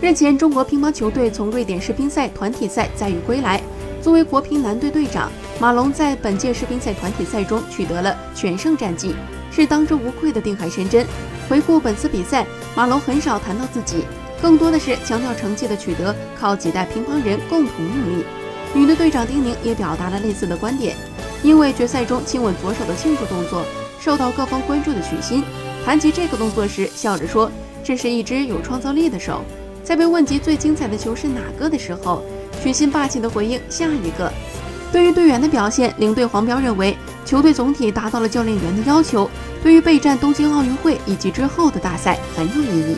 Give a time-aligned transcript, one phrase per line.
[0.00, 3.60] 日前，中国乒乓球队从瑞典世乒赛团体赛载誉归来。
[4.00, 5.28] 作为国乒男队队长，
[5.58, 9.12] 马龙在本届世乒赛团体赛中取得了全胜战绩，
[9.50, 11.04] 是当之无愧的定海神针。
[11.48, 14.04] 回顾本次比赛，马龙很少谈到自己，
[14.40, 18.24] 更多的是强调成绩的取得靠几代乒乓人共同努力。
[18.72, 20.94] 女队队长丁宁也表达了类似的观点，
[21.42, 23.64] 因为决赛中亲吻左手的庆祝动作
[23.98, 25.42] 受到各方关注的许昕，
[25.84, 27.50] 谈及这个动作时笑着说
[27.82, 29.42] ：“这是一只有创造力的手。”
[29.88, 32.22] 在被问及最精彩的球是哪个的时候。
[32.62, 34.30] 许昕霸气的回应：“下一个。”
[34.92, 39.30] 对于队员的表现，领队黄彪认为球队总体达到了教练员的要求，
[39.62, 42.96] 对于备战东京奥运会以及之后的大赛很有意义。